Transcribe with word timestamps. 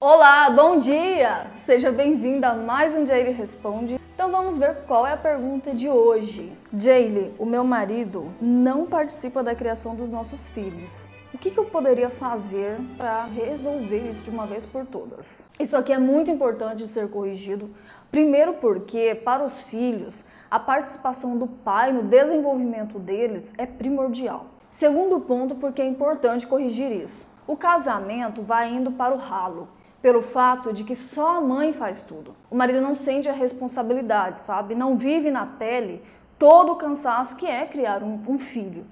Olá, 0.00 0.48
bom 0.48 0.78
dia! 0.78 1.50
Seja 1.56 1.90
bem-vinda 1.90 2.50
a 2.50 2.54
mais 2.54 2.94
um 2.94 3.04
Jaylee 3.04 3.32
Responde. 3.32 3.98
Então 4.14 4.30
vamos 4.30 4.56
ver 4.56 4.84
qual 4.86 5.04
é 5.04 5.12
a 5.12 5.16
pergunta 5.16 5.74
de 5.74 5.88
hoje. 5.88 6.56
Jaylee, 6.72 7.34
o 7.36 7.44
meu 7.44 7.64
marido 7.64 8.28
não 8.40 8.86
participa 8.86 9.42
da 9.42 9.56
criação 9.56 9.96
dos 9.96 10.08
nossos 10.08 10.46
filhos. 10.46 11.10
O 11.34 11.38
que, 11.38 11.50
que 11.50 11.58
eu 11.58 11.64
poderia 11.64 12.08
fazer 12.08 12.78
para 12.96 13.24
resolver 13.24 14.08
isso 14.08 14.22
de 14.22 14.30
uma 14.30 14.46
vez 14.46 14.64
por 14.64 14.86
todas? 14.86 15.48
Isso 15.58 15.76
aqui 15.76 15.92
é 15.92 15.98
muito 15.98 16.30
importante 16.30 16.84
de 16.84 16.86
ser 16.86 17.10
corrigido. 17.10 17.68
Primeiro 18.08 18.52
porque, 18.52 19.16
para 19.16 19.44
os 19.44 19.62
filhos, 19.62 20.26
a 20.48 20.60
participação 20.60 21.36
do 21.36 21.48
pai 21.48 21.92
no 21.92 22.04
desenvolvimento 22.04 23.00
deles 23.00 23.52
é 23.58 23.66
primordial. 23.66 24.46
Segundo 24.70 25.18
ponto, 25.18 25.56
porque 25.56 25.82
é 25.82 25.86
importante 25.86 26.46
corrigir 26.46 26.92
isso. 26.92 27.36
O 27.48 27.56
casamento 27.56 28.42
vai 28.42 28.72
indo 28.72 28.92
para 28.92 29.12
o 29.12 29.18
ralo 29.18 29.66
pelo 30.08 30.22
fato 30.22 30.72
de 30.72 30.84
que 30.84 30.96
só 30.96 31.36
a 31.36 31.40
mãe 31.42 31.70
faz 31.70 32.00
tudo. 32.00 32.34
O 32.50 32.56
marido 32.56 32.80
não 32.80 32.94
sente 32.94 33.28
a 33.28 33.32
responsabilidade, 33.34 34.40
sabe? 34.40 34.74
Não 34.74 34.96
vive 34.96 35.30
na 35.30 35.44
pele 35.44 36.02
todo 36.38 36.72
o 36.72 36.76
cansaço 36.76 37.36
que 37.36 37.46
é 37.46 37.66
criar 37.66 38.02
um, 38.02 38.18
um 38.26 38.38
filho. 38.38 38.86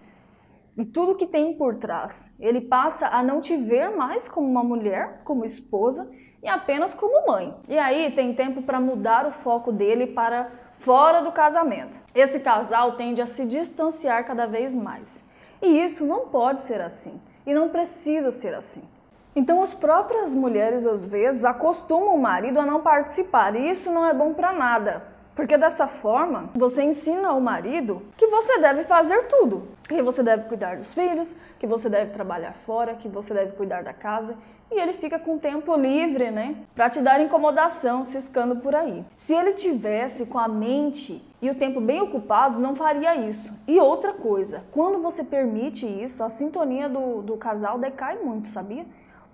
E 0.77 0.85
tudo 0.85 1.15
que 1.15 1.27
tem 1.27 1.55
por 1.55 1.77
trás. 1.77 2.37
Ele 2.39 2.61
passa 2.61 3.09
a 3.09 3.23
não 3.23 3.41
te 3.41 3.57
ver 3.57 3.97
mais 3.97 4.29
como 4.29 4.47
uma 4.47 4.63
mulher, 4.63 5.23
como 5.25 5.43
esposa, 5.43 6.07
e 6.43 6.49
apenas 6.49 6.93
como 6.93 7.27
mãe. 7.27 7.57
E 7.67 7.79
aí 7.79 8.11
tem 8.11 8.35
tempo 8.35 8.61
para 8.61 8.79
mudar 8.79 9.27
o 9.27 9.33
foco 9.33 9.73
dele 9.73 10.09
para 10.09 10.51
fora 10.75 11.23
do 11.23 11.33
casamento. 11.33 11.99
Esse 12.15 12.41
casal 12.41 12.93
tende 12.93 13.23
a 13.23 13.27
se 13.27 13.47
distanciar 13.47 14.27
cada 14.27 14.45
vez 14.45 14.75
mais. 14.75 15.25
E 15.63 15.83
isso 15.83 16.05
não 16.05 16.29
pode 16.29 16.61
ser 16.61 16.83
assim. 16.83 17.19
E 17.47 17.55
não 17.55 17.71
precisa 17.71 18.31
ser 18.31 18.53
assim. 18.55 18.96
Então, 19.37 19.63
as 19.63 19.75
próprias 19.75 20.33
mulheres, 20.33 20.87
às 20.87 21.05
vezes, 21.05 21.45
acostumam 21.45 22.15
o 22.15 22.19
marido 22.19 22.59
a 22.59 22.65
não 22.65 22.81
participar, 22.81 23.55
e 23.55 23.71
isso 23.71 23.93
não 23.93 24.07
é 24.07 24.15
bom 24.15 24.33
para 24.33 24.51
nada. 24.51 25.03
Porque 25.35 25.59
dessa 25.59 25.87
forma, 25.87 26.49
você 26.55 26.83
ensina 26.83 27.29
ao 27.29 27.39
marido 27.39 28.03
que 28.17 28.27
você 28.29 28.59
deve 28.59 28.85
fazer 28.85 29.25
tudo. 29.25 29.69
Que 29.87 30.01
você 30.01 30.23
deve 30.23 30.45
cuidar 30.45 30.79
dos 30.79 30.95
filhos, 30.95 31.37
que 31.59 31.67
você 31.67 31.91
deve 31.91 32.13
trabalhar 32.13 32.55
fora, 32.55 32.95
que 32.95 33.07
você 33.07 33.35
deve 33.35 33.53
cuidar 33.53 33.83
da 33.83 33.93
casa. 33.93 34.39
E 34.73 34.81
ele 34.81 34.95
fica 34.95 35.19
com 35.19 35.39
tempo 35.39 35.77
livre, 35.77 36.31
né? 36.31 36.57
Para 36.75 36.89
te 36.89 37.01
dar 37.01 37.21
incomodação, 37.21 38.03
ciscando 38.03 38.57
por 38.57 38.75
aí. 38.75 39.05
Se 39.19 39.35
ele 39.35 39.53
tivesse 39.53 40.25
com 40.27 40.39
a 40.39 40.49
mente 40.49 41.23
e 41.43 41.51
o 41.51 41.55
tempo 41.55 41.79
bem 41.83 42.01
ocupados, 42.01 42.59
não 42.59 42.75
faria 42.75 43.15
isso. 43.15 43.53
E 43.69 43.79
outra 43.79 44.15
coisa, 44.15 44.65
quando 44.73 45.03
você 45.03 45.23
permite 45.23 45.87
isso, 45.87 46.25
a 46.25 46.31
sintonia 46.31 46.89
do, 46.89 47.21
do 47.21 47.37
casal 47.37 47.79
decai 47.79 48.17
muito, 48.17 48.49
sabia? 48.49 48.87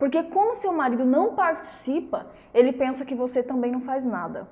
Porque 0.02 0.20
como 0.20 0.52
seu 0.52 0.72
marido 0.72 1.04
não 1.04 1.36
participa, 1.36 2.26
ele 2.52 2.72
pensa 2.72 3.04
que 3.04 3.14
você 3.14 3.40
também 3.40 3.70
não 3.70 3.80
faz 3.80 4.04
nada. 4.04 4.48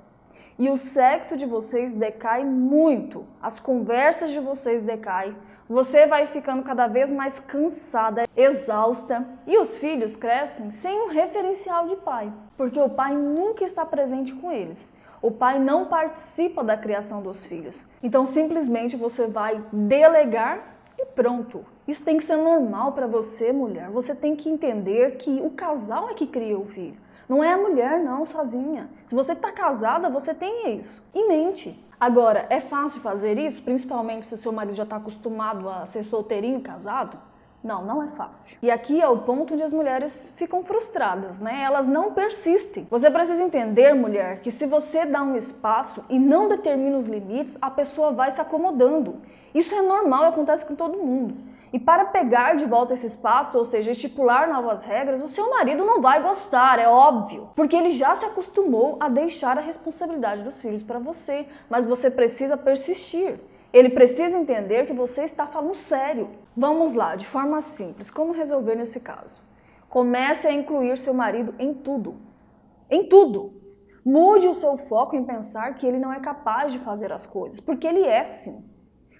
E 0.57 0.71
o 0.71 0.77
sexo 0.77 1.37
de 1.37 1.45
vocês 1.45 1.93
decai 1.93 2.45
muito, 2.45 3.27
as 3.43 3.59
conversas 3.59 4.31
de 4.31 4.39
vocês 4.39 4.85
decaem, 4.85 5.37
você 5.69 6.07
vai 6.07 6.25
ficando 6.27 6.63
cada 6.63 6.87
vez 6.87 7.11
mais 7.11 7.41
cansada, 7.41 8.29
exausta, 8.37 9.27
e 9.45 9.59
os 9.59 9.77
filhos 9.77 10.15
crescem 10.15 10.71
sem 10.71 10.97
um 11.03 11.09
referencial 11.09 11.89
de 11.89 11.97
pai, 11.97 12.33
porque 12.57 12.81
o 12.81 12.89
pai 12.89 13.17
nunca 13.17 13.65
está 13.65 13.85
presente 13.85 14.33
com 14.33 14.53
eles. 14.53 14.93
O 15.21 15.33
pai 15.33 15.59
não 15.59 15.87
participa 15.87 16.63
da 16.63 16.77
criação 16.77 17.23
dos 17.23 17.45
filhos. 17.45 17.89
Então 18.01 18.25
simplesmente 18.25 18.97
você 18.97 19.27
vai 19.27 19.61
delegar 19.73 20.77
e 20.97 21.07
pronto. 21.07 21.67
Isso 21.91 22.05
tem 22.05 22.17
que 22.17 22.23
ser 22.23 22.37
normal 22.37 22.93
para 22.93 23.09
você, 23.09 23.53
mulher. 23.53 23.91
Você 23.91 24.15
tem 24.15 24.37
que 24.37 24.49
entender 24.49 25.17
que 25.17 25.41
o 25.43 25.51
casal 25.51 26.09
é 26.09 26.15
que 26.15 26.25
cria 26.25 26.57
o 26.57 26.65
filho. 26.65 26.97
Não 27.29 27.43
é 27.43 27.53
a 27.53 27.59
mulher, 27.59 27.99
não, 27.99 28.25
sozinha. 28.25 28.89
Se 29.05 29.13
você 29.13 29.33
está 29.33 29.51
casada, 29.51 30.09
você 30.09 30.33
tem 30.33 30.79
isso. 30.79 31.11
E 31.13 31.27
mente. 31.27 31.77
Agora, 31.99 32.47
é 32.49 32.61
fácil 32.61 33.01
fazer 33.01 33.37
isso, 33.39 33.65
principalmente 33.65 34.25
se 34.25 34.37
seu 34.37 34.53
marido 34.53 34.77
já 34.77 34.85
está 34.85 34.97
acostumado 34.97 35.69
a 35.69 35.85
ser 35.85 36.05
solteirinho, 36.05 36.61
casado? 36.61 37.19
Não, 37.63 37.85
não 37.85 38.01
é 38.01 38.09
fácil. 38.11 38.57
E 38.63 38.71
aqui 38.71 39.03
é 39.03 39.09
o 39.09 39.19
ponto 39.19 39.55
onde 39.55 39.65
as 39.65 39.73
mulheres 39.73 40.33
ficam 40.37 40.63
frustradas, 40.63 41.41
né? 41.41 41.61
Elas 41.65 41.89
não 41.89 42.13
persistem. 42.13 42.87
Você 42.89 43.11
precisa 43.11 43.43
entender, 43.43 43.95
mulher, 43.95 44.39
que 44.43 44.53
se 44.53 44.65
você 44.65 45.05
dá 45.05 45.25
um 45.25 45.37
espaço 45.37 46.05
e 46.09 46.21
não 46.21 46.49
determina 46.49 46.97
os 46.97 47.09
limites, 47.09 47.59
a 47.61 47.69
pessoa 47.69 48.13
vai 48.13 48.31
se 48.31 48.41
acomodando. 48.41 49.17
Isso 49.53 49.75
é 49.75 49.83
normal, 49.83 50.27
acontece 50.27 50.65
com 50.65 50.77
todo 50.77 50.97
mundo. 50.97 51.50
E 51.73 51.79
para 51.79 52.07
pegar 52.07 52.57
de 52.57 52.65
volta 52.65 52.95
esse 52.95 53.07
espaço, 53.07 53.57
ou 53.57 53.65
seja, 53.65 53.93
estipular 53.93 54.49
novas 54.49 54.83
regras, 54.83 55.23
o 55.23 55.29
seu 55.29 55.51
marido 55.51 55.85
não 55.85 56.01
vai 56.01 56.21
gostar, 56.21 56.81
é 56.81 56.89
óbvio, 56.89 57.51
porque 57.55 57.77
ele 57.77 57.91
já 57.91 58.15
se 58.15 58.25
acostumou 58.25 58.97
a 58.99 59.09
deixar 59.09 59.57
a 59.57 59.61
responsabilidade 59.61 60.43
dos 60.43 60.61
filhos 60.61 60.83
para 60.83 60.99
você, 60.99 61.47
mas 61.69 61.87
você 61.87 62.11
precisa 62.11 62.57
persistir. 62.57 63.41
Ele 63.73 63.91
precisa 63.91 64.37
entender 64.37 64.87
que 64.87 64.93
você 64.93 65.23
está 65.23 65.47
falando 65.47 65.75
sério. 65.75 66.31
Vamos 66.57 66.93
lá, 66.93 67.15
de 67.15 67.27
forma 67.27 67.61
simples, 67.61 68.11
como 68.11 68.33
resolver 68.33 68.75
nesse 68.75 68.99
caso? 68.99 69.41
Comece 69.89 70.49
a 70.49 70.53
incluir 70.53 70.99
seu 70.99 71.15
marido 71.15 71.55
em 71.57 71.73
tudo. 71.73 72.17
Em 72.91 73.09
tudo. 73.09 73.61
Mude 74.05 74.49
o 74.49 74.55
seu 74.55 74.77
foco 74.77 75.15
em 75.15 75.25
pensar 75.25 75.75
que 75.75 75.87
ele 75.87 75.99
não 75.99 76.13
é 76.13 76.19
capaz 76.19 76.73
de 76.73 76.81
fazer 76.81 77.13
as 77.13 77.27
coisas, 77.27 77.61
porque 77.61 77.87
ele 77.87 78.03
é 78.03 78.25
sim. 78.25 78.69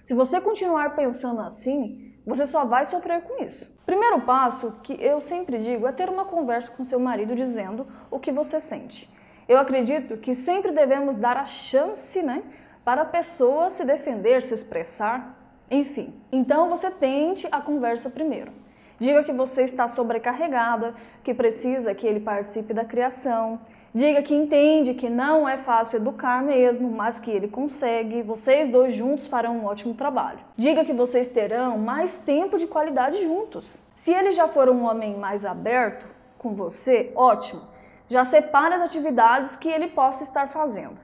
Se 0.03 0.13
você 0.13 0.41
continuar 0.41 0.95
pensando 0.95 1.41
assim, 1.41 2.10
você 2.25 2.45
só 2.45 2.65
vai 2.65 2.85
sofrer 2.85 3.21
com 3.21 3.43
isso. 3.43 3.71
Primeiro 3.85 4.21
passo 4.21 4.79
que 4.83 4.93
eu 5.01 5.19
sempre 5.19 5.57
digo 5.57 5.87
é 5.87 5.91
ter 5.91 6.09
uma 6.09 6.25
conversa 6.25 6.71
com 6.71 6.85
seu 6.85 6.99
marido 6.99 7.35
dizendo 7.35 7.85
o 8.09 8.19
que 8.19 8.31
você 8.31 8.59
sente. 8.59 9.11
Eu 9.47 9.57
acredito 9.57 10.17
que 10.17 10.33
sempre 10.33 10.71
devemos 10.71 11.15
dar 11.15 11.35
a 11.37 11.45
chance, 11.45 12.21
né, 12.21 12.43
para 12.85 13.01
a 13.01 13.05
pessoa 13.05 13.69
se 13.69 13.83
defender, 13.83 14.41
se 14.41 14.53
expressar, 14.53 15.37
enfim. 15.69 16.13
Então 16.31 16.69
você 16.69 16.89
tente 16.91 17.47
a 17.51 17.59
conversa 17.59 18.09
primeiro. 18.09 18.51
Diga 18.99 19.23
que 19.23 19.33
você 19.33 19.63
está 19.63 19.87
sobrecarregada, 19.87 20.93
que 21.23 21.33
precisa 21.33 21.95
que 21.95 22.05
ele 22.05 22.19
participe 22.19 22.71
da 22.71 22.85
criação. 22.85 23.59
Diga 23.93 24.21
que 24.21 24.33
entende 24.33 24.93
que 24.93 25.09
não 25.09 25.47
é 25.47 25.57
fácil 25.57 25.97
educar 25.97 26.41
mesmo, 26.41 26.89
mas 26.89 27.19
que 27.19 27.29
ele 27.29 27.49
consegue. 27.49 28.21
Vocês 28.21 28.69
dois 28.69 28.93
juntos 28.93 29.27
farão 29.27 29.57
um 29.57 29.65
ótimo 29.65 29.93
trabalho. 29.93 30.39
Diga 30.55 30.85
que 30.85 30.93
vocês 30.93 31.27
terão 31.27 31.77
mais 31.77 32.19
tempo 32.19 32.57
de 32.57 32.67
qualidade 32.67 33.21
juntos. 33.21 33.79
Se 33.93 34.13
ele 34.13 34.31
já 34.31 34.47
for 34.47 34.69
um 34.69 34.85
homem 34.85 35.17
mais 35.17 35.43
aberto 35.43 36.07
com 36.37 36.55
você, 36.55 37.11
ótimo. 37.15 37.61
Já 38.07 38.23
separe 38.23 38.75
as 38.75 38.81
atividades 38.81 39.57
que 39.57 39.67
ele 39.67 39.87
possa 39.87 40.23
estar 40.23 40.47
fazendo. 40.47 40.97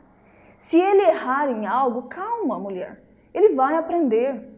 Se 0.58 0.80
ele 0.80 1.02
errar 1.02 1.50
em 1.50 1.68
algo, 1.68 2.04
calma, 2.04 2.58
mulher. 2.58 3.04
Ele 3.34 3.54
vai 3.54 3.76
aprender. 3.76 4.54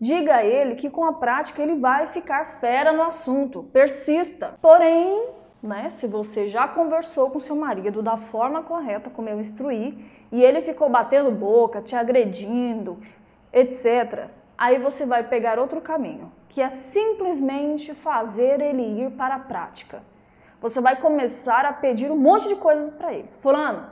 Diga 0.00 0.36
a 0.36 0.44
ele 0.44 0.74
que 0.74 0.90
com 0.90 1.04
a 1.04 1.12
prática 1.12 1.62
ele 1.62 1.76
vai 1.76 2.06
ficar 2.06 2.44
fera 2.44 2.92
no 2.92 3.02
assunto. 3.02 3.62
Persista. 3.72 4.58
Porém, 4.60 5.28
né, 5.62 5.90
se 5.90 6.06
você 6.06 6.48
já 6.48 6.66
conversou 6.66 7.30
com 7.30 7.38
seu 7.38 7.54
marido 7.54 8.02
da 8.02 8.16
forma 8.16 8.62
correta 8.62 9.08
como 9.08 9.28
eu 9.28 9.40
instruí 9.40 10.04
e 10.32 10.42
ele 10.42 10.60
ficou 10.60 10.88
batendo 10.90 11.30
boca, 11.30 11.80
te 11.80 11.94
agredindo, 11.94 12.98
etc., 13.52 14.28
aí 14.58 14.78
você 14.78 15.06
vai 15.06 15.22
pegar 15.22 15.58
outro 15.58 15.80
caminho, 15.80 16.32
que 16.48 16.60
é 16.60 16.68
simplesmente 16.68 17.94
fazer 17.94 18.60
ele 18.60 18.82
ir 18.82 19.12
para 19.12 19.36
a 19.36 19.40
prática. 19.40 20.02
Você 20.60 20.80
vai 20.80 20.96
começar 20.96 21.64
a 21.64 21.72
pedir 21.72 22.10
um 22.10 22.16
monte 22.16 22.48
de 22.48 22.56
coisas 22.56 22.90
para 22.90 23.12
ele. 23.12 23.28
Fulano, 23.38 23.86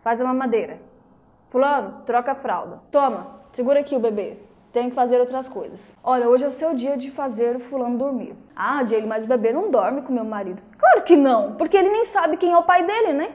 faz 0.00 0.20
a 0.20 0.24
mamadeira. 0.24 0.80
Fulano, 1.48 2.02
troca 2.04 2.32
a 2.32 2.34
fralda. 2.34 2.82
Toma, 2.90 3.40
segura 3.52 3.80
aqui 3.80 3.94
o 3.94 4.00
bebê 4.00 4.38
tenho 4.72 4.88
que 4.88 4.94
fazer 4.94 5.20
outras 5.20 5.48
coisas. 5.48 5.98
Olha, 6.02 6.28
hoje 6.28 6.44
é 6.44 6.48
o 6.48 6.50
seu 6.50 6.74
dia 6.74 6.96
de 6.96 7.10
fazer 7.10 7.56
o 7.56 7.60
fulano 7.60 7.98
dormir. 7.98 8.34
Ah, 8.56 8.84
Jaylee, 8.84 9.06
mas 9.06 9.24
o 9.24 9.28
bebê 9.28 9.52
não 9.52 9.70
dorme 9.70 10.02
com 10.02 10.12
meu 10.12 10.24
marido. 10.24 10.62
Claro 10.78 11.02
que 11.02 11.14
não, 11.14 11.54
porque 11.56 11.76
ele 11.76 11.90
nem 11.90 12.04
sabe 12.06 12.36
quem 12.36 12.52
é 12.52 12.56
o 12.56 12.62
pai 12.62 12.82
dele, 12.84 13.12
né? 13.12 13.32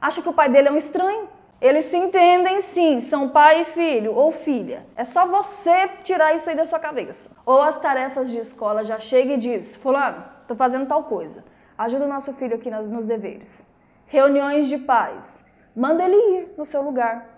Acha 0.00 0.20
que 0.20 0.28
o 0.28 0.32
pai 0.32 0.48
dele 0.48 0.68
é 0.68 0.72
um 0.72 0.76
estranho. 0.76 1.28
Eles 1.60 1.84
se 1.84 1.96
entendem 1.96 2.60
sim, 2.60 3.00
são 3.00 3.28
pai 3.28 3.60
e 3.60 3.64
filho 3.64 4.14
ou 4.14 4.32
filha. 4.32 4.86
É 4.96 5.04
só 5.04 5.26
você 5.26 5.88
tirar 6.02 6.34
isso 6.34 6.48
aí 6.48 6.56
da 6.56 6.64
sua 6.64 6.78
cabeça. 6.78 7.36
Ou 7.44 7.60
as 7.60 7.76
tarefas 7.76 8.30
de 8.30 8.38
escola 8.38 8.82
já 8.82 8.98
chega 8.98 9.34
e 9.34 9.36
diz: 9.36 9.76
Fulano, 9.76 10.24
tô 10.48 10.56
fazendo 10.56 10.86
tal 10.86 11.04
coisa. 11.04 11.44
Ajuda 11.76 12.06
o 12.06 12.08
nosso 12.08 12.32
filho 12.32 12.56
aqui 12.56 12.70
nos 12.70 13.06
deveres. 13.06 13.74
Reuniões 14.06 14.68
de 14.68 14.78
pais. 14.78 15.44
Manda 15.76 16.02
ele 16.02 16.16
ir 16.16 16.54
no 16.56 16.64
seu 16.64 16.82
lugar 16.82 17.28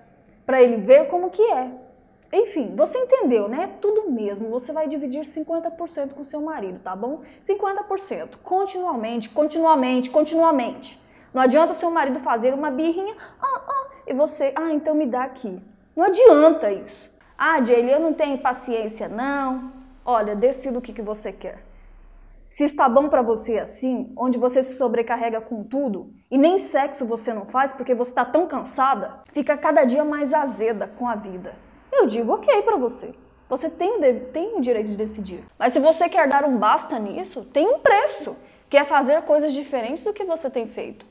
para 0.47 0.63
ele 0.63 0.77
ver 0.77 1.09
como 1.09 1.31
que 1.31 1.43
é. 1.43 1.82
Enfim, 2.33 2.75
você 2.75 2.97
entendeu, 2.97 3.47
né? 3.47 3.75
Tudo 3.81 4.11
mesmo. 4.11 4.49
Você 4.49 4.73
vai 4.73 4.89
dividir 4.89 5.21
50% 5.21 6.15
com 6.15 6.25
seu 6.25 6.41
marido, 6.41 6.79
tá 6.79 6.97
bom? 6.97 7.21
50%. 7.43 8.39
Continuamente, 8.43 9.29
continuamente, 9.29 10.09
continuamente. 10.09 10.99
Não 11.35 11.43
adianta 11.43 11.75
seu 11.75 11.91
marido 11.91 12.21
fazer 12.21 12.55
uma 12.55 12.71
birrinha, 12.71 13.15
ah, 13.41 13.63
ah, 13.67 13.87
e 14.07 14.15
você, 14.15 14.53
ah, 14.55 14.73
então 14.73 14.95
me 14.95 15.07
dá 15.07 15.25
aqui. 15.25 15.63
Não 15.95 16.05
adianta 16.05 16.71
isso. 16.71 17.11
Ah, 17.37 17.63
Jaylee, 17.63 17.93
eu 17.93 18.01
não 18.01 18.13
tenho 18.13 18.39
paciência, 18.39 19.09
não. 19.09 19.73
Olha, 20.05 20.35
decida 20.35 20.79
o 20.79 20.83
que, 20.83 20.93
que 20.93 21.03
você 21.03 21.33
quer. 21.33 21.65
Se 22.51 22.65
está 22.65 22.87
bom 22.87 23.09
para 23.09 23.23
você 23.23 23.59
assim, 23.59 24.13
onde 24.17 24.37
você 24.37 24.63
se 24.63 24.77
sobrecarrega 24.77 25.41
com 25.41 25.65
tudo 25.65 26.13
e 26.31 26.37
nem 26.37 26.59
sexo 26.59 27.07
você 27.07 27.33
não 27.33 27.47
faz 27.47 27.73
porque 27.73 27.95
você 27.95 28.11
está 28.11 28.27
tão 28.27 28.47
cansada, 28.47 29.23
fica 29.33 29.57
cada 29.57 29.85
dia 29.85 30.05
mais 30.05 30.35
azeda 30.35 30.87
com 30.87 31.09
a 31.09 31.15
vida. 31.15 31.55
Eu 31.93 32.07
digo 32.07 32.33
ok 32.33 32.63
para 32.63 32.77
você. 32.77 33.15
Você 33.49 33.69
tem 33.69 33.99
o, 33.99 34.21
tem 34.33 34.57
o 34.57 34.61
direito 34.63 34.91
de 34.91 34.97
decidir. 34.97 35.45
Mas 35.59 35.75
se 35.75 35.79
você 35.79 36.09
quer 36.09 36.27
dar 36.27 36.45
um 36.45 36.57
basta 36.57 36.99
nisso, 36.99 37.45
tem 37.45 37.67
um 37.67 37.79
preço, 37.79 38.35
que 38.71 38.79
é 38.79 38.85
fazer 38.85 39.21
coisas 39.23 39.53
diferentes 39.53 40.03
do 40.03 40.13
que 40.15 40.25
você 40.25 40.49
tem 40.49 40.67
feito. 40.67 41.05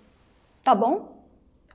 Tá 0.64 0.74
bom? 0.74 1.22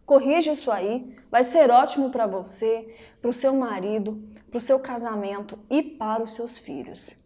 Corrige 0.05 0.51
isso 0.51 0.71
aí, 0.71 1.17
vai 1.31 1.45
ser 1.45 1.71
ótimo 1.71 2.11
para 2.11 2.27
você, 2.27 2.93
para 3.23 3.31
o 3.31 3.33
seu 3.33 3.55
marido, 3.55 4.21
para 4.51 4.59
o 4.59 4.61
seu 4.61 4.81
casamento 4.81 5.59
e 5.71 5.83
para 5.83 6.23
os 6.23 6.31
seus 6.31 6.59
filhos. 6.59 7.17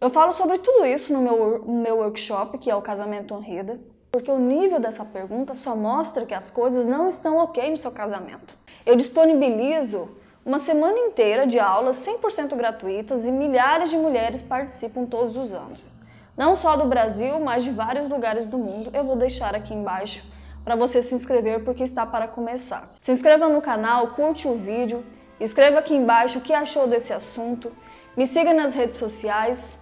Eu 0.00 0.10
falo 0.10 0.30
sobre 0.32 0.58
tudo 0.58 0.86
isso 0.86 1.12
no 1.12 1.20
meu, 1.20 1.58
no 1.58 1.82
meu 1.82 1.96
workshop, 1.96 2.58
que 2.58 2.70
é 2.70 2.76
o 2.76 2.82
Casamento 2.82 3.34
Honrida, 3.34 3.80
porque 4.12 4.30
o 4.30 4.38
nível 4.38 4.78
dessa 4.78 5.04
pergunta 5.04 5.54
só 5.54 5.74
mostra 5.74 6.24
que 6.24 6.34
as 6.34 6.50
coisas 6.50 6.86
não 6.86 7.08
estão 7.08 7.36
ok 7.38 7.68
no 7.68 7.76
seu 7.76 7.90
casamento. 7.90 8.56
Eu 8.86 8.94
disponibilizo 8.94 10.08
uma 10.48 10.58
semana 10.58 10.98
inteira 10.98 11.46
de 11.46 11.58
aulas 11.58 11.96
100% 11.96 12.56
gratuitas 12.56 13.26
e 13.26 13.30
milhares 13.30 13.90
de 13.90 13.98
mulheres 13.98 14.40
participam 14.40 15.04
todos 15.04 15.36
os 15.36 15.52
anos. 15.52 15.94
Não 16.34 16.56
só 16.56 16.74
do 16.74 16.86
Brasil, 16.86 17.38
mas 17.38 17.62
de 17.62 17.70
vários 17.70 18.08
lugares 18.08 18.46
do 18.46 18.56
mundo. 18.56 18.88
Eu 18.94 19.04
vou 19.04 19.14
deixar 19.14 19.54
aqui 19.54 19.74
embaixo 19.74 20.24
para 20.64 20.74
você 20.74 21.02
se 21.02 21.14
inscrever 21.14 21.64
porque 21.64 21.84
está 21.84 22.06
para 22.06 22.26
começar. 22.26 22.90
Se 22.98 23.12
inscreva 23.12 23.46
no 23.46 23.60
canal, 23.60 24.06
curte 24.12 24.48
o 24.48 24.54
vídeo, 24.54 25.04
escreva 25.38 25.80
aqui 25.80 25.94
embaixo 25.94 26.38
o 26.38 26.40
que 26.40 26.54
achou 26.54 26.86
desse 26.86 27.12
assunto, 27.12 27.70
me 28.16 28.26
siga 28.26 28.54
nas 28.54 28.72
redes 28.72 28.96
sociais 28.96 29.78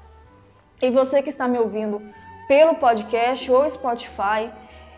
e 0.82 0.90
você 0.90 1.22
que 1.22 1.28
está 1.28 1.46
me 1.46 1.60
ouvindo 1.60 2.02
pelo 2.48 2.74
podcast 2.74 3.52
ou 3.52 3.70
Spotify 3.70 4.50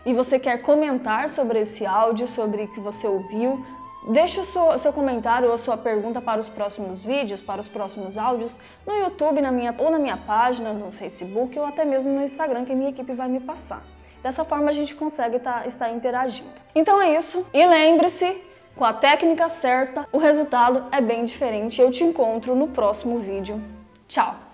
e 0.03 0.15
você 0.15 0.39
quer 0.39 0.63
comentar 0.63 1.29
sobre 1.29 1.59
esse 1.59 1.85
áudio, 1.85 2.27
sobre 2.27 2.63
o 2.63 2.67
que 2.69 2.79
você 2.79 3.05
ouviu, 3.05 3.63
deixe 4.09 4.39
o 4.39 4.43
seu, 4.43 4.77
seu 4.77 4.91
comentário 4.91 5.49
ou 5.49 5.57
sua 5.57 5.77
pergunta 5.77 6.19
para 6.19 6.39
os 6.39 6.49
próximos 6.49 7.01
vídeos, 7.01 7.41
para 7.41 7.61
os 7.61 7.67
próximos 7.67 8.17
áudios, 8.17 8.57
no 8.85 8.93
YouTube 8.93 9.41
na 9.41 9.51
minha, 9.51 9.73
ou 9.77 9.89
na 9.89 9.99
minha 9.99 10.17
página, 10.17 10.73
no 10.73 10.91
Facebook 10.91 11.57
ou 11.57 11.65
até 11.65 11.85
mesmo 11.85 12.13
no 12.13 12.23
Instagram 12.23 12.65
que 12.65 12.71
a 12.71 12.75
minha 12.75 12.89
equipe 12.89 13.13
vai 13.13 13.27
me 13.27 13.39
passar. 13.39 13.83
Dessa 14.21 14.43
forma 14.43 14.69
a 14.69 14.73
gente 14.73 14.95
consegue 14.95 15.39
tá, 15.39 15.65
estar 15.65 15.89
interagindo. 15.91 16.49
Então 16.75 17.01
é 17.01 17.15
isso. 17.15 17.45
E 17.53 17.65
lembre-se, 17.65 18.43
com 18.75 18.83
a 18.83 18.93
técnica 18.93 19.47
certa, 19.47 20.07
o 20.11 20.17
resultado 20.17 20.85
é 20.91 20.99
bem 20.99 21.23
diferente. 21.23 21.81
Eu 21.81 21.91
te 21.91 22.03
encontro 22.03 22.55
no 22.55 22.67
próximo 22.67 23.19
vídeo. 23.19 23.61
Tchau! 24.07 24.48